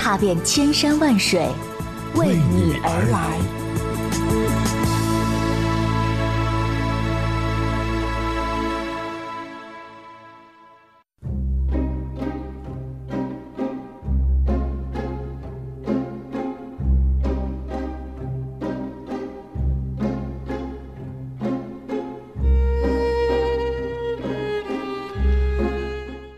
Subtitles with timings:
[0.00, 1.46] 踏遍千山万水，
[2.14, 3.38] 为你而来。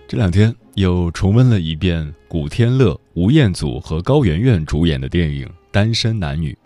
[0.08, 6.56] 这两天又重温了一遍古天乐、吴彦祖和高圆圆主演的电影《单身男女》，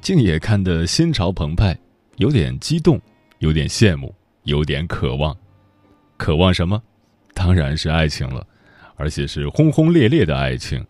[0.00, 1.78] 竟也看得心潮澎湃，
[2.16, 2.98] 有点激动，
[3.40, 5.36] 有点羡慕，有点渴望。
[6.16, 6.82] 渴望什么？
[7.34, 8.46] 当然是爱情了，
[8.96, 10.82] 而且是轰轰烈烈的爱情。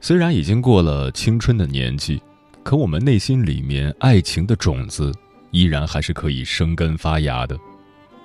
[0.00, 2.22] 虽然已经过了青春的年纪，
[2.62, 5.12] 可我们内心里面爱情的种子
[5.50, 7.58] 依然还是可以生根发芽的。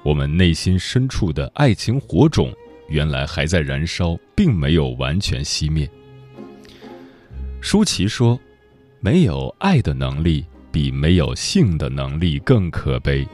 [0.04, 2.54] 我们内心深处的爱情火种，
[2.92, 5.90] 原来还在燃烧，并没有完全熄灭。
[7.62, 8.38] 舒淇说
[9.00, 13.26] ：“没有爱的能力，比没有性的能力更可悲。”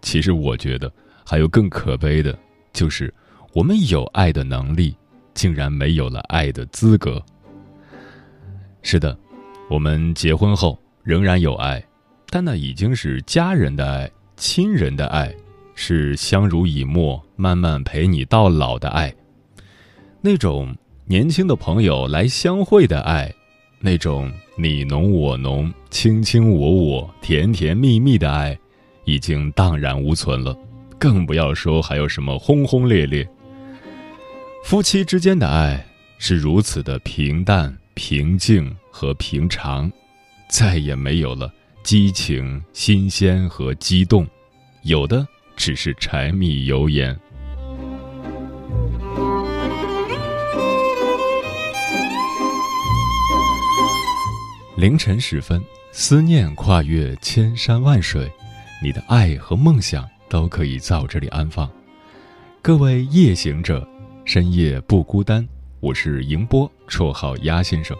[0.00, 0.90] 其实，我觉得
[1.24, 2.36] 还有更可悲的，
[2.72, 3.12] 就是
[3.52, 4.96] 我们有爱的能力，
[5.34, 7.22] 竟然没有了爱的资格。
[8.82, 9.16] 是的，
[9.68, 11.84] 我们结婚后仍然有爱，
[12.30, 15.32] 但那已经是家人的爱、亲人的爱。
[15.74, 19.14] 是相濡以沫、慢慢陪你到老的爱，
[20.20, 23.32] 那种年轻的朋友来相会的爱，
[23.80, 28.56] 那种你侬我侬、卿卿我我、甜甜蜜蜜的爱，
[29.04, 30.56] 已经荡然无存了。
[30.98, 33.28] 更不要说还有什么轰轰烈烈。
[34.62, 35.84] 夫妻之间的爱
[36.18, 39.90] 是如此的平淡、平静和平常，
[40.48, 41.52] 再也没有了
[41.82, 44.24] 激情、新鲜和激动，
[44.82, 45.26] 有的。
[45.64, 47.16] 只是柴米油盐。
[54.76, 55.62] 凌晨时分，
[55.92, 58.28] 思念跨越千山万水，
[58.82, 61.70] 你的爱和梦想都可以在我这里安放。
[62.60, 63.88] 各位夜行者，
[64.24, 65.48] 深夜不孤单。
[65.78, 67.96] 我是迎波，绰号鸭先生，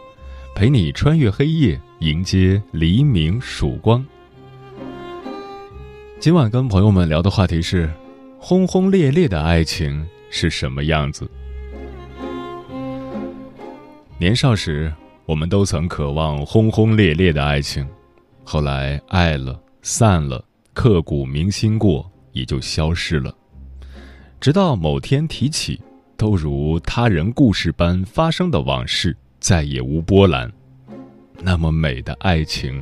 [0.56, 4.04] 陪你穿越黑夜，迎接黎明曙光。
[6.22, 7.92] 今晚跟朋友们聊的话题是：
[8.38, 11.28] 轰轰烈烈的爱情是什么样子？
[14.18, 14.92] 年少时，
[15.26, 17.84] 我们都曾渴望轰轰烈烈的爱情，
[18.44, 23.34] 后来爱了散了，刻骨铭心过，也就消失了。
[24.38, 25.82] 直到某天提起，
[26.16, 30.48] 都如他人故事般发生的往事，再也无波澜。
[31.40, 32.80] 那么美的爱情。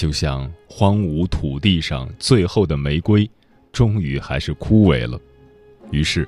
[0.00, 3.30] 就像荒芜土地上最后的玫瑰，
[3.70, 5.20] 终于还是枯萎了。
[5.90, 6.26] 于是，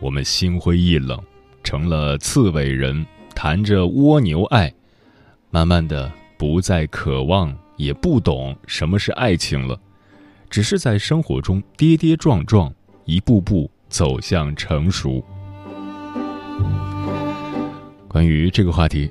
[0.00, 1.22] 我们心灰意冷，
[1.62, 3.04] 成了刺猬人，
[3.34, 4.72] 谈着蜗牛爱，
[5.50, 9.78] 慢慢的不再渴望，也不懂什么是爱情了，
[10.48, 12.72] 只是在生活中跌跌撞撞，
[13.04, 15.22] 一步步走向成熟。
[18.08, 19.10] 关于这个话题。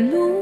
[0.00, 0.41] 路。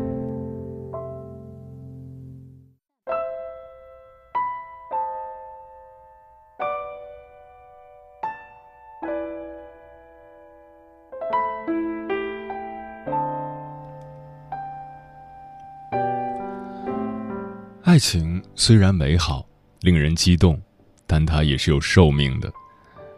[17.91, 19.45] 爱情虽然美好，
[19.81, 20.57] 令人激动，
[21.05, 22.49] 但它也是有寿命的。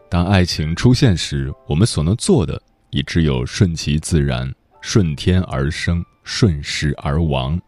[0.10, 2.60] 当爱情出现时，我们所能做的
[2.90, 7.62] 也只有顺其自然，顺天而生，顺势而亡，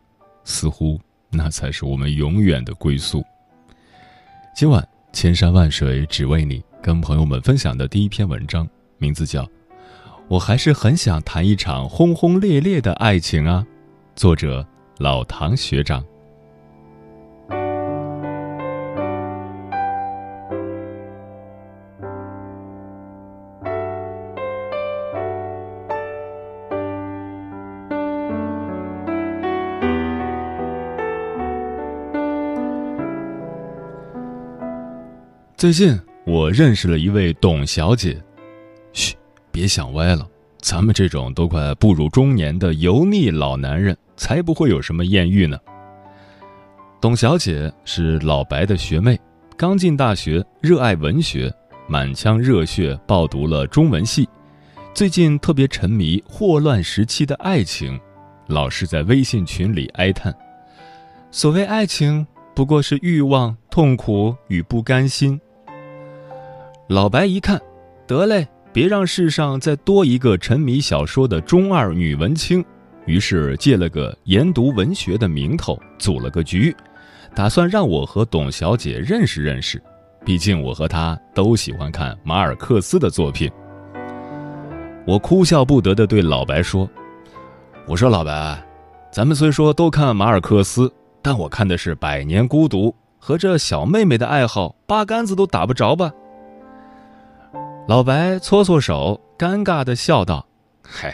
[0.46, 3.24] 似乎那才是我们永远的归宿。
[4.56, 9.44] 今晚千山万水只为你，跟朋友们分享的第一篇文章，名字叫
[10.28, 13.64] 《我还是很想谈一场轰轰烈烈的爱情啊》，
[14.20, 16.04] 作者老唐学长。
[35.66, 38.22] 最近我认识了一位董小姐，
[38.94, 39.16] 嘘，
[39.52, 40.30] 别想歪了，
[40.60, 45.58] 咱们这种都快步入中年的油腻老男人，才不会有什么艳遇呢。
[47.02, 49.20] 董小姐是老白的学妹，
[49.58, 51.52] 刚进大学，热爱文学，
[51.88, 54.30] 满腔热血报读了中文系，
[54.94, 58.00] 最近特别沉迷霍乱时期的爱情，
[58.46, 60.32] 老是在微信群里哀叹：
[61.32, 65.42] 所谓爱情，不过是欲望、痛苦与不甘心。
[66.88, 67.60] 老白一看，
[68.06, 72.64] 得嘞，别让世上再多一个沉迷小说的中二女文青。
[73.08, 76.76] 于是借了个研读文学的名头，组了个局，
[77.34, 79.82] 打算让我和董小姐认识认识。
[80.24, 83.50] 毕竟我和她都喜欢看马尔克斯的作品。
[85.08, 86.88] 我哭笑不得地对老白说
[87.88, 88.64] ：“我说老白，
[89.12, 90.92] 咱们虽说都看马尔克斯，
[91.24, 96.12] 但我看的是《百年孤独》，和这小妹妹的爱好八竿子都打不着吧？”
[97.88, 100.48] 老白搓搓手，尴尬的笑道
[100.82, 101.14] ：“嘿，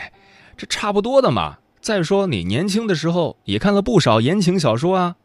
[0.55, 1.57] 这差不多的嘛。
[1.81, 5.15] 再说你年轻的时候也看了不少言情小说啊，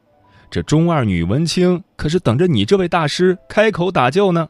[0.50, 4.48] 这中二女文青可是等着你这位大师开口打救呢。”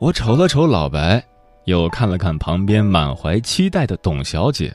[0.00, 1.24] 我瞅了瞅老白，
[1.66, 4.74] 又看了看旁边满怀期待的董小姐，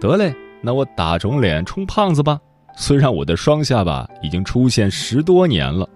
[0.00, 2.38] 得嘞，那我打肿脸充胖子吧。
[2.76, 5.88] 虽然我的双下巴已经出现十多年了。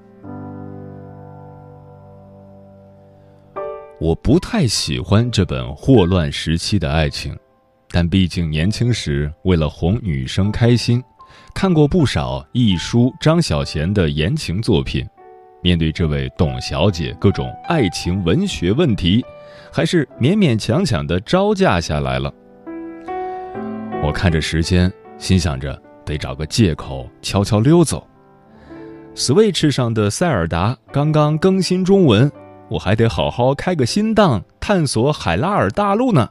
[4.00, 7.36] 我不太喜欢这本霍乱时期的爱情，
[7.90, 11.04] 但毕竟年轻时为了哄女生开心，
[11.54, 15.06] 看过不少一书张小娴的言情作品。
[15.62, 19.22] 面对这位董小姐各种爱情文学问题，
[19.70, 22.32] 还是勉勉强强的招架下来了。
[24.02, 28.08] 我看着时间，心想着得找个借口悄悄溜走。
[29.14, 32.32] Switch 上的塞尔达刚刚更新中文。
[32.70, 36.28] 我还得好好开个新档，探索海拉尔大陆呢。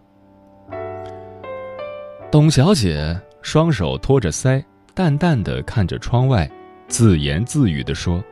[2.31, 6.49] 董小姐双手托着腮，淡淡的看着窗外，
[6.87, 8.23] 自言自语的说：“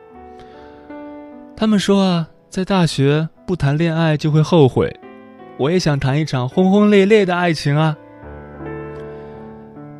[1.54, 4.90] 他们说啊，在大学不谈恋爱就会后悔，
[5.58, 7.94] 我也想谈一场轰轰烈烈的爱情啊。”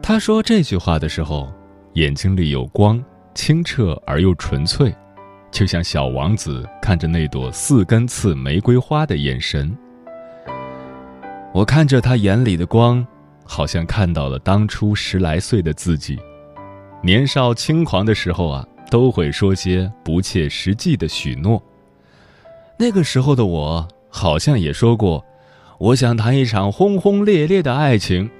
[0.00, 1.52] 她说这句话的时候，
[1.92, 4.94] 眼睛里有光，清澈而又纯粹。
[5.50, 9.76] 就像小王子看着那朵四根刺玫瑰花的眼神，
[11.52, 13.04] 我看着他眼里的光，
[13.44, 16.18] 好像看到了当初十来岁的自己。
[17.02, 21.62] 年少轻狂的时候啊，都会说些不切实际的许诺。
[22.78, 25.24] 那个时候的我，好像也说过，
[25.78, 28.30] 我想谈一场轰轰烈烈的爱情。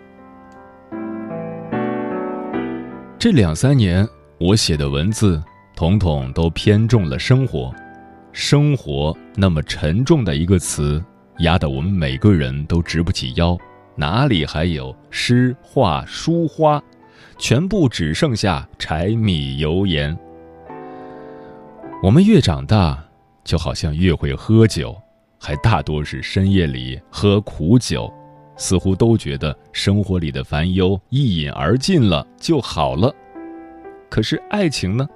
[3.19, 4.07] 这两三年，
[4.39, 5.43] 我写的文字。
[5.79, 7.73] 统统都偏重了生活。
[8.33, 11.01] 生活那么沉重的一个词，
[11.39, 13.57] 压得我们每个人都直不起腰，
[13.95, 16.83] 哪里还有诗画书花？
[17.39, 20.19] 全部只剩下柴米油盐。
[22.03, 23.01] 我们越长大，
[23.45, 25.01] 就好像越会喝酒，
[25.39, 28.13] 还大多是深夜里喝苦酒，
[28.57, 33.15] 似乎都觉得生活里的烦忧一饮而尽了就好了。
[34.11, 35.09] 可是爱情呢？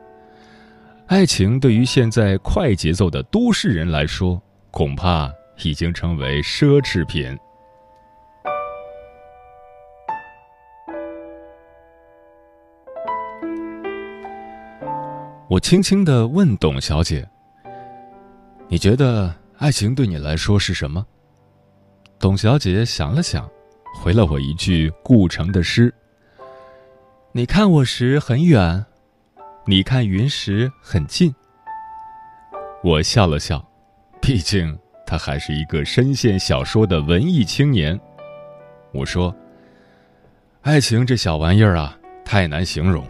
[1.07, 4.41] 爱情对于现在快节奏的都市人来说，
[4.71, 5.31] 恐怕
[5.63, 7.37] 已经成为奢侈品。
[15.49, 17.29] 我轻轻的问董小姐
[18.69, 21.05] ：“你觉得爱情对你来说是什么？”
[22.19, 23.47] 董小姐想了想，
[24.01, 25.93] 回了我一句顾城的诗
[27.33, 28.83] ：“你看我时很远，
[29.65, 31.35] 你看云时很近。”
[32.83, 33.65] 我笑了笑，
[34.21, 34.77] 毕竟
[35.07, 37.99] 他还是一个深陷小说的文艺青年。
[38.93, 39.35] 我说
[40.63, 43.07] ：“爱情这小玩意儿啊，太难形容。”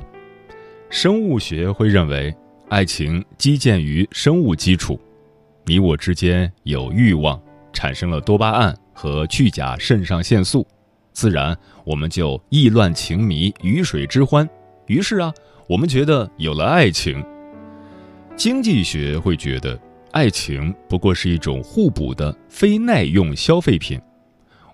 [0.91, 2.35] 生物学会认为，
[2.69, 5.01] 爱情基建于生物基础。
[5.65, 7.41] 你我之间有欲望，
[7.73, 10.67] 产生了多巴胺和去甲肾上腺素，
[11.13, 14.47] 自然我们就意乱情迷、鱼水之欢。
[14.87, 15.33] 于是啊，
[15.69, 17.25] 我们觉得有了爱情。
[18.37, 19.79] 经济学会觉得，
[20.11, 24.01] 爱情不过是一种互补的非耐用消费品。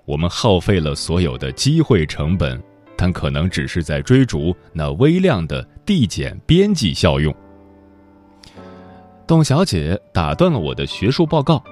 [0.05, 2.63] 我们耗费了所有的机会成本。
[3.01, 7.33] 但可能只是在追逐那微量的递减边际效用。
[9.25, 11.63] 董小姐打断了我的学术报告：“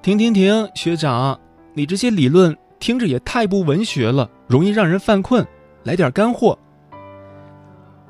[0.00, 1.38] 停停停，学长，
[1.74, 5.46] 你这些理论听着也太不文学了，容易让人犯困。
[5.82, 6.58] 来点干货。”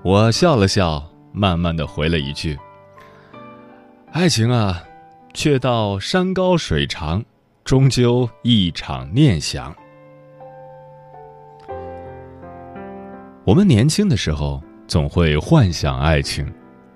[0.05, 2.59] 我笑了笑，慢慢的回了一句
[4.13, 4.85] ：“爱情啊，
[5.33, 7.25] 却道山高水长，
[7.65, 9.75] 终究一场念想。”
[13.47, 16.47] 我们年轻的时候总会幻想爱情，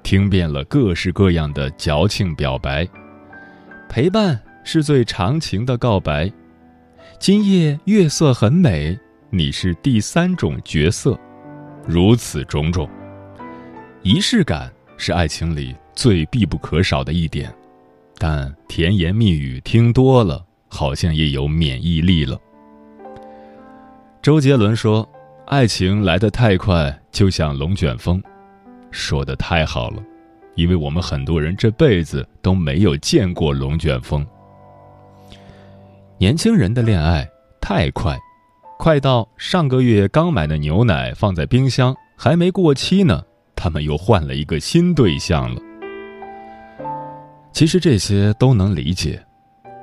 [0.03, 2.87] 听遍了各式各样的矫情表白，
[3.89, 6.31] 陪伴是最长情的告白。
[7.19, 8.99] 今夜月色很美，
[9.31, 11.19] 你是第三种角色，
[11.87, 12.87] 如此种种，
[14.03, 17.53] 仪式感是爱情里最必不可少的一点，
[18.17, 22.39] 但甜言蜜语听多了，好像也有免疫力了。
[24.23, 25.09] 周杰伦说。
[25.51, 28.23] 爱情来得太快，就像龙卷风，
[28.91, 30.03] 说的太好了，
[30.57, 34.27] 因为我们很多人这辈子都没有见过龙卷风。
[36.19, 37.27] 年轻人的恋爱
[37.63, 38.15] 太快，
[38.79, 43.25] 快到上个月刚买的牛奶放在冰箱还没过期呢，
[43.61, 45.61] 他们又换了一个新对象了。
[47.53, 49.21] 其实这些都能理解，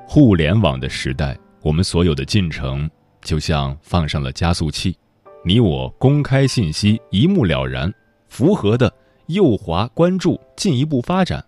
[0.08, 2.90] 互联网的时代，我们所有的进程
[3.20, 4.96] 就像放上了加速器。
[5.44, 7.92] 你我公开信息一目了然，
[8.30, 8.90] 符合的
[9.26, 11.44] 右滑关注进一步发展，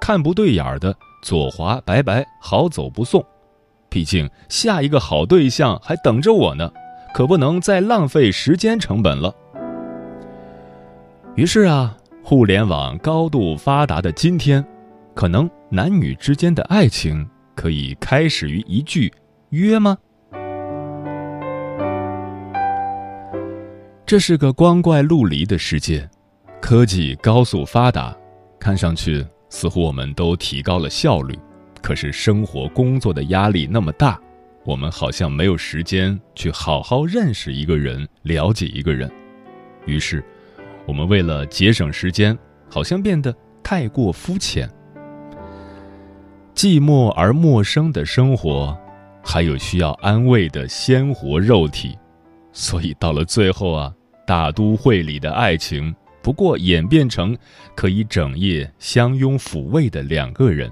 [0.00, 3.24] 看不对眼儿的左滑拜拜好走不送。
[3.88, 6.72] 毕竟下一个好对象还等着我呢，
[7.12, 9.34] 可不能再浪费时间成本了。
[11.34, 14.62] 于是啊，互联网高度发达的今天，
[15.14, 19.10] 可能男女之间的爱情可以开始于一句
[19.48, 19.96] 约吗？
[24.04, 26.06] 这是个光怪陆离的世界，
[26.60, 28.14] 科技高速发达，
[28.60, 31.34] 看上去似乎我们都提高了效率，
[31.80, 34.20] 可是生活工作的压力那么大，
[34.66, 39.10] 我们好像没有时间去好好认识一个人，了解一个人。
[39.86, 40.22] 于是，
[40.86, 42.36] 我们为了节省时间，
[42.68, 44.68] 好像变得太过肤浅。
[46.54, 48.76] 寂寞而陌生的生活，
[49.24, 51.96] 还有需要安慰的鲜活肉体，
[52.52, 53.92] 所以到了最后啊。
[54.24, 57.36] 大都会里的爱情，不过演变成
[57.74, 60.70] 可以整夜相拥抚慰的两个人。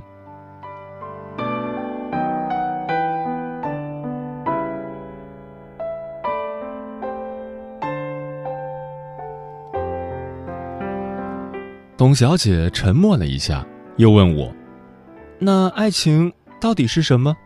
[12.01, 13.63] 董小姐沉默了一下，
[13.99, 14.51] 又问我
[15.39, 17.37] ：“那爱情到底是什么？”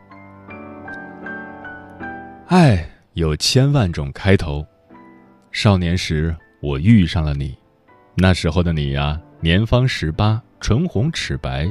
[2.46, 4.64] 爱有千万种开头。
[5.50, 7.52] 少年时，我遇上了你。
[8.14, 11.68] 那时候的你呀，年方十八，唇红齿白，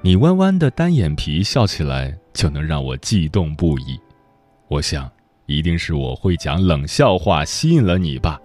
[0.00, 3.96] 你弯弯的单眼皮笑起来就能让我悸动不已。
[4.66, 5.08] 我想，
[5.46, 8.40] 一定是我会讲冷笑话吸引了你吧，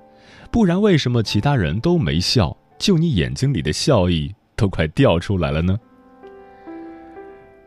[0.52, 5.78] 不然为什么其他人都没笑，就你眼睛里的笑意都快掉出来了呢？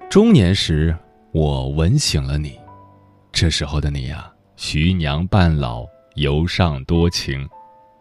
[0.09, 0.97] 中年时，
[1.33, 2.59] 我吻醒了你，
[3.33, 7.49] 这时候的你呀，徐娘半老，尤尚多情。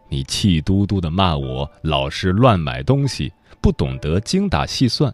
[0.08, 5.12] 你气嘟嘟的骂我老是乱买东西，不懂得精打细算。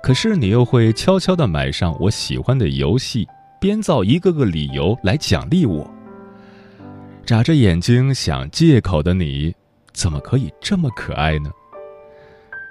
[0.00, 3.26] 可是你又会悄悄的买上我喜欢的游戏，
[3.60, 5.90] 编造一个个理由来奖励我。
[7.24, 9.52] 眨着眼睛想借口的你，
[9.96, 11.50] 怎么可以这么可爱呢？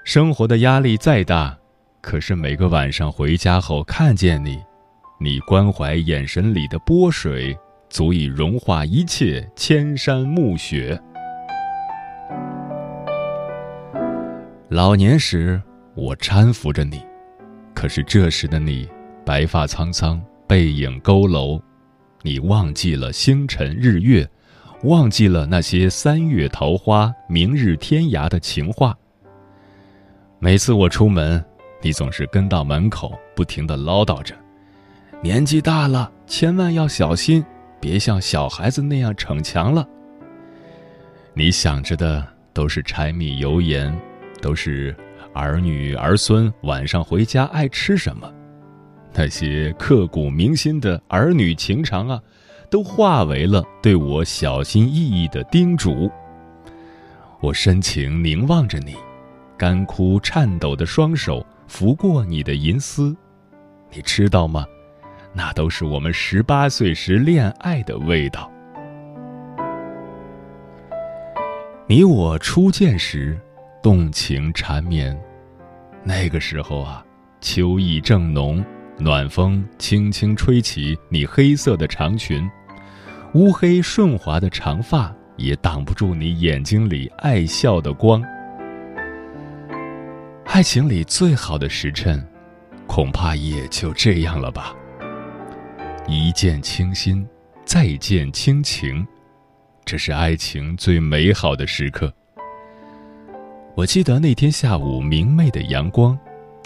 [0.03, 1.57] 生活的压力再大，
[1.99, 4.59] 可是每个晚上回家后看见你，
[5.19, 7.57] 你关怀眼神里的波水，
[7.89, 11.01] 足以融化一切千山暮雪。
[14.69, 15.59] 老年时，
[15.95, 17.01] 我搀扶着你。
[17.73, 18.87] 可是这时的你，
[19.25, 21.59] 白发苍苍，背影佝偻，
[22.21, 24.29] 你忘记了星辰日月，
[24.85, 28.95] 忘记了那些三月桃花、明日天涯的情话。
[30.39, 31.43] 每次我出门，
[31.81, 34.35] 你总是跟到门口，不停的唠叨着
[35.21, 37.43] ：“年纪大了，千万要小心，
[37.79, 39.87] 别像小孩子那样逞强了。”
[41.33, 43.93] 你想着的都是柴米油盐，
[44.41, 44.95] 都是。
[45.33, 48.31] 儿女儿孙晚上回家爱吃什么？
[49.13, 52.21] 那些刻骨铭心的儿女情长啊，
[52.75, 56.11] 都化为了对我小心翼翼的叮嘱。
[57.39, 58.97] 我深情凝望着你，
[59.57, 63.15] 干枯颤抖的双手拂过你的银丝，
[63.93, 64.65] 你知道吗？
[65.31, 68.51] 那都是我们十八岁时恋爱的味道。
[71.87, 73.39] 你我初见时。
[73.81, 75.17] 动情缠绵，
[76.03, 77.05] 那个时候啊，
[77.39, 78.61] 秋意正浓，
[78.97, 82.49] 暖风轻轻吹起你黑色的长裙，
[83.35, 88.23] 乌黑顺滑的长发也挡不住你眼睛里爱笑的光。
[90.45, 92.25] 爱情里最好的时辰，
[92.87, 94.73] 恐怕也就这样了吧。
[96.07, 97.27] 一见倾心，
[97.65, 99.05] 再见倾情，
[99.83, 102.09] 这是爱情最美好的时刻。
[103.75, 106.17] 我记得那天下午明媚的阳光，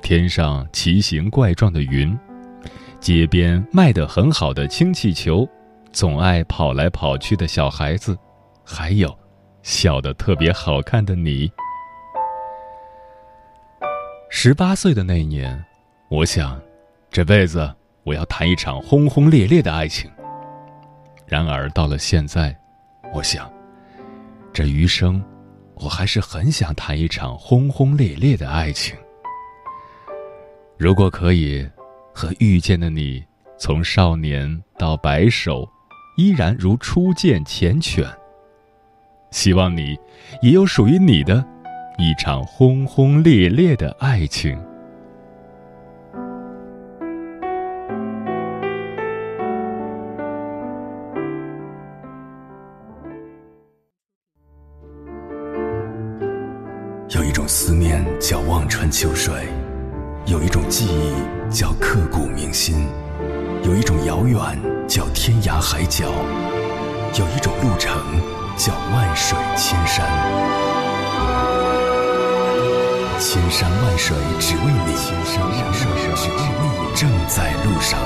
[0.03, 2.15] 天上奇形怪状的云，
[2.99, 5.49] 街边卖得很好的氢气球，
[5.91, 8.17] 总爱跑来跑去的小孩子，
[8.63, 9.17] 还有
[9.63, 11.51] 笑得特别好看的你。
[14.29, 15.63] 十八岁的那年，
[16.09, 16.61] 我想，
[17.09, 17.73] 这辈子
[18.03, 20.09] 我要谈一场轰轰烈烈的爱情。
[21.25, 22.55] 然而到了现在，
[23.13, 23.51] 我想，
[24.53, 25.23] 这余生。
[25.81, 28.97] 我还是很想谈一场轰轰烈烈的爱情。
[30.77, 31.65] 如果可以，
[32.13, 33.23] 和遇见的你
[33.57, 35.65] 从少年到白首，
[36.19, 38.05] 依然如初见缱绻。
[39.31, 39.97] 希望你
[40.41, 41.45] 也有属于你的，
[41.97, 44.59] 一场轰轰烈烈的爱情。
[57.15, 59.33] 有一种思念叫望穿秋水，
[60.25, 62.75] 有一种记忆叫刻骨铭心，
[63.63, 64.37] 有一种遥远
[64.89, 66.11] 叫天涯海角，
[67.19, 67.95] 有一种路程
[68.57, 70.03] 叫万水千山。
[73.19, 77.99] 千山万水只为你，千山万水只为你，正在路上。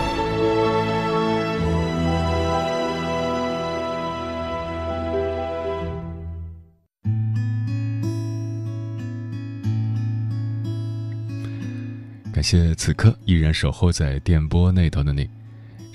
[12.33, 15.29] 感谢此刻依然守候在电波那头的你，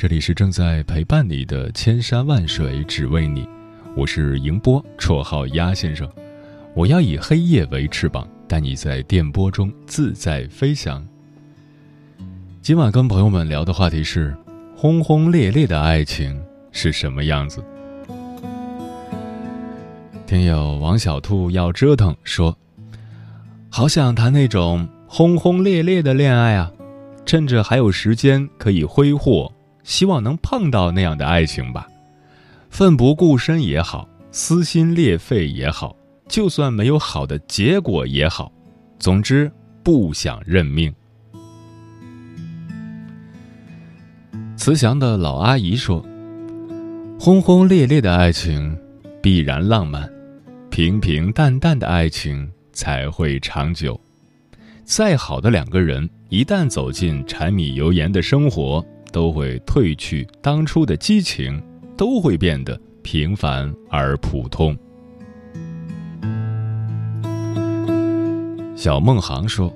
[0.00, 3.44] 这里是正在陪伴你的千山万水只为你，
[3.96, 6.08] 我是迎波，绰号鸭先生。
[6.72, 11.04] 我要以黑夜为翅膀，带你在电波中自在飞翔。
[12.62, 14.32] 今晚跟朋友们聊的话题是：
[14.76, 17.60] 轰轰烈烈的爱情是什么样子？
[20.28, 22.56] 听友王小兔要折腾说，
[23.68, 24.88] 好想谈那种。
[25.08, 26.70] 轰轰烈烈的恋爱啊，
[27.26, 29.50] 趁着还有时间可以挥霍，
[29.88, 31.88] 希望能碰到那样的爱情吧。
[32.68, 35.96] 奋不顾身也好，撕心裂肺也好，
[36.28, 38.52] 就算没有好的结果也好，
[38.98, 39.50] 总之
[39.82, 40.94] 不想认命。
[44.58, 46.04] 慈祥的老阿姨说
[47.18, 48.78] ：“轰轰烈烈的爱情
[49.22, 50.06] 必然浪漫，
[50.68, 53.98] 平平淡淡的爱情才会长久。”
[54.84, 61.62] 再好的两个人，一旦走进柴米油盐的生活，都会褪去当初的激情，
[61.96, 64.76] 都会变得平凡而普通。
[68.76, 69.74] 小孟航说：“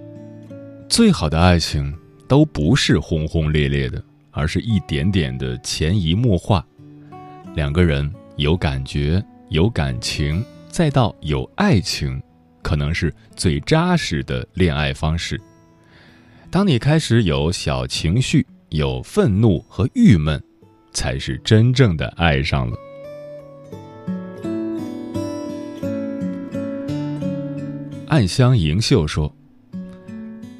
[0.88, 1.92] 最好的爱情
[2.29, 6.64] 都不是轰轰烈烈的，而是一点点的潜移默化。
[7.55, 12.23] 两个人有感觉、有感情，再到有爱情，
[12.62, 15.40] 可能是最扎实的恋爱方式。
[16.49, 20.43] 当你开始有小情绪、有愤怒和郁闷，
[20.93, 22.77] 才是真正的爱上了。”
[28.09, 29.35] 暗香盈袖说：“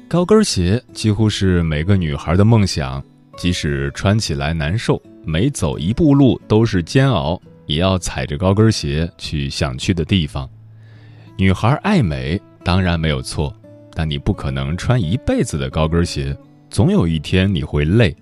[0.07, 3.03] 高跟鞋几乎是每个女孩的梦想，
[3.37, 10.49] 即使穿起来难受，每走一步路都是煎熬，也要踩着高跟鞋去想去的地方。
[11.35, 13.51] 女孩爱美当然没有错，
[13.93, 16.35] 但你不可能穿一辈子的高跟鞋，
[16.73, 18.17] 总有一天你会累，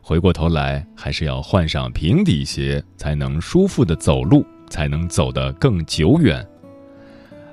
[0.00, 6.46] 回过头来还是要换上平底鞋，才能舒服的走路，才能走得更久远。”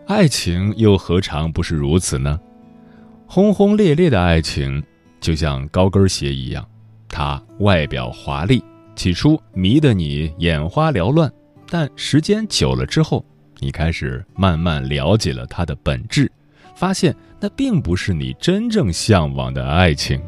[0.05, 2.39] 爱情又何尝不是如此呢？
[3.25, 4.83] 轰轰烈烈的爱情
[5.19, 6.63] 就像高跟鞋一样，
[7.09, 8.63] 它外表华丽，
[8.95, 11.27] 起初迷得你眼花缭乱，
[11.67, 13.25] 但时间久了之后，
[13.57, 16.31] 你开始慢慢了解了它的本质，
[16.75, 20.21] 发现那并不是你真正向往的爱情。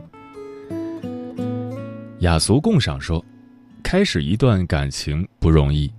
[2.28, 3.24] 雅俗共赏说，
[3.82, 5.90] 开始一段感情不容易，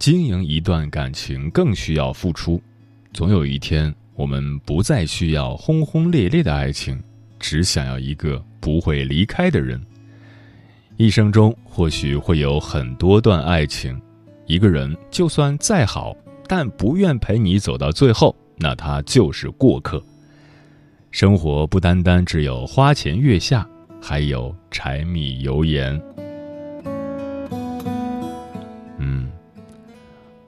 [0.00, 2.60] 经营一段感情更需要付出。
[3.12, 7.00] 总有一天，我们不再需要轰轰烈烈的爱情，
[7.38, 9.80] 只想要一个不会离开的人。
[10.96, 13.96] 一生中或许会有很多段爱情，
[14.46, 16.16] 一个人就算再好，
[16.48, 20.04] 但不愿陪你走到最后，那他就是过客。
[21.12, 23.64] 生活不单单只有花前月下，
[24.00, 26.00] 还有柴米油盐。
[28.98, 29.30] 嗯，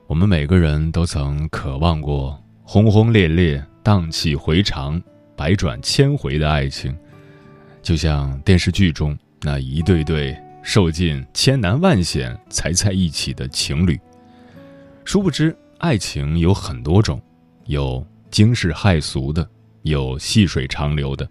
[0.06, 2.42] 我们每个人都曾渴望过。
[2.62, 5.02] 轰轰烈烈、荡气回肠、
[5.34, 6.94] 百转千回的爱情，
[7.80, 13.98] 就像电视剧中那一对对受尽千难万险才在一起的情侣。
[15.02, 17.18] 殊不知，爱情有很多种，
[17.64, 19.48] 有惊世骇俗的，
[19.80, 21.26] 有细水长流的。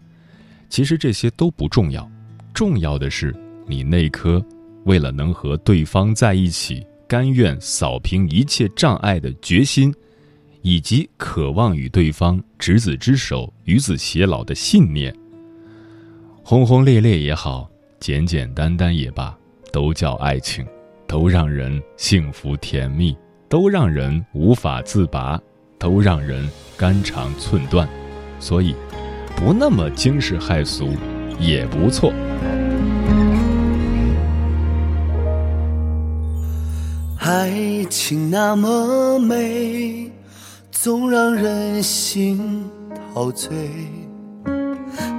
[0.69, 2.09] 其实这些都不重要，
[2.53, 4.43] 重要的是你那颗
[4.85, 9.93] 为了能和对方在一起，甘愿扫平一切障碍的决心。
[10.63, 15.15] 以及渴望与对方执子之手、与子偕老的信念。
[16.43, 17.69] 轰轰烈烈也好，
[18.01, 19.33] 简简单单也罢，
[19.71, 20.67] 都叫爱情，
[21.07, 23.15] 都让人幸福甜蜜，
[23.47, 25.39] 都让人无法自拔，
[25.79, 27.87] 都让人肝肠寸断。
[28.37, 28.75] 所以，
[29.37, 30.89] 不那么惊世骇俗，
[31.39, 32.11] 也不错。
[37.19, 40.11] 爱情那么美。
[40.69, 42.63] 总让人心
[43.13, 43.49] 陶醉，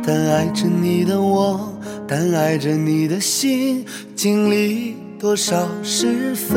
[0.07, 1.74] 但爱着你的我，
[2.07, 6.57] 但爱着你的心，经历多少是非。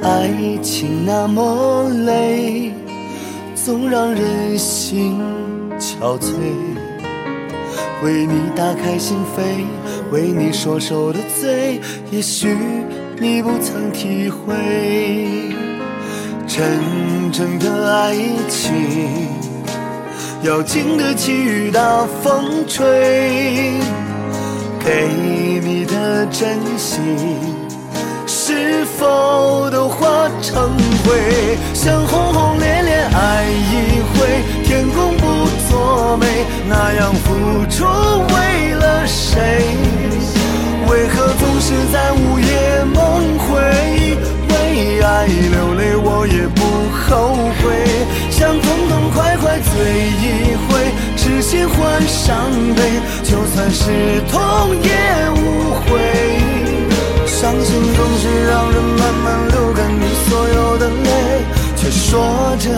[0.00, 0.30] 爱
[0.62, 2.72] 情那么累，
[3.54, 5.20] 总让人心
[5.82, 6.30] 憔悴。
[8.04, 9.66] 为你打开心扉，
[10.12, 11.80] 为你说受的罪，
[12.12, 12.56] 也许
[13.18, 14.54] 你不曾体会。
[16.46, 16.62] 真
[17.32, 18.14] 正的爱
[18.48, 19.28] 情
[20.42, 23.80] 要经得起雨打风吹，
[24.84, 25.08] 给
[25.64, 27.00] 你的真心
[28.26, 30.70] 是否都化成
[31.04, 31.56] 灰？
[31.72, 32.51] 想轰轰
[36.12, 36.26] 作美，
[36.68, 37.32] 那样付
[37.70, 39.40] 出为了谁？
[40.86, 43.56] 为何总是在午夜梦回？
[44.50, 46.60] 为爱流泪，我也不
[47.00, 47.64] 后悔。
[48.30, 49.72] 想痛痛快快醉
[50.20, 52.36] 一回，痴心换伤
[52.76, 54.90] 悲，就算是痛也
[55.30, 55.96] 无悔。
[57.26, 61.40] 伤心总是让人慢慢流干你所有的泪，
[61.74, 62.68] 却说着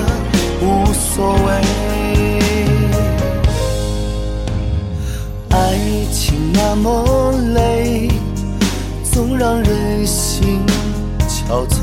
[0.60, 2.03] 无所谓。
[5.54, 5.78] 爱
[6.10, 8.08] 情那么累，
[9.04, 10.60] 总让人心。
[11.28, 11.76] 憔悴，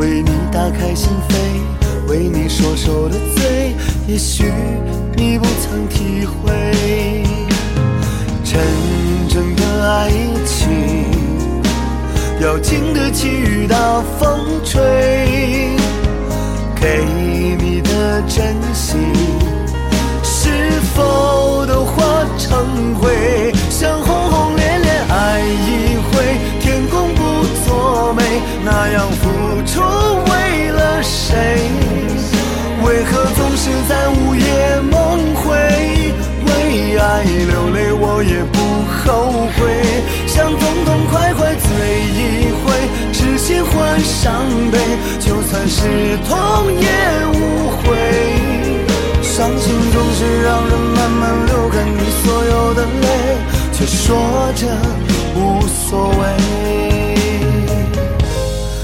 [0.00, 3.76] 为你打开心扉，为你说受的罪，
[4.08, 4.52] 也许
[5.16, 7.22] 你不曾体会。
[8.42, 8.60] 真
[9.28, 10.10] 正的爱
[10.44, 11.04] 情
[12.40, 14.82] 要经得起雨打风吹，
[16.74, 17.04] 给
[17.60, 18.98] 你的真心
[44.22, 44.32] 伤
[44.70, 44.78] 悲，
[45.18, 46.86] 就算是痛也
[47.34, 47.82] 无悔。
[49.20, 53.08] 伤心总是让人慢慢流干你所有的泪，
[53.72, 54.14] 却说
[54.54, 54.64] 着
[55.34, 56.22] 无所谓。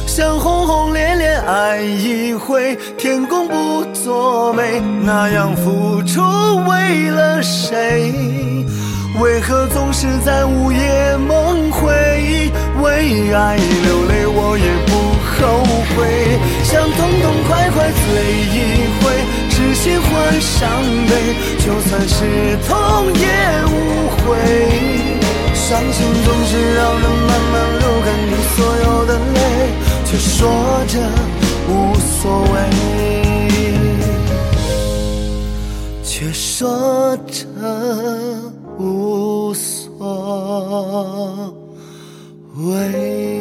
[0.09, 6.21] 想轰轰烈烈爱一回，天公不作美，那样付出
[6.67, 8.13] 为了谁？
[9.21, 12.51] 为何总是在午夜梦回？
[12.83, 15.08] 为爱流泪，我也不
[15.41, 15.97] 后悔。
[16.65, 17.99] 想痛痛快快醉
[18.53, 18.57] 一
[19.01, 19.05] 回，
[19.51, 20.09] 知心换
[20.41, 20.69] 伤
[21.09, 21.11] 悲，
[21.65, 22.17] 就算是
[22.67, 22.71] 痛
[23.15, 23.25] 也
[23.67, 23.75] 无
[24.19, 24.27] 悔。
[25.55, 29.37] 伤心总是让人慢慢流干你所有的泪，
[30.05, 30.41] 却说
[30.89, 30.95] 着
[31.69, 32.21] 无所
[32.53, 32.57] 谓，
[36.03, 37.37] 却说着。
[38.81, 39.75] 无所
[42.55, 43.38] 谓。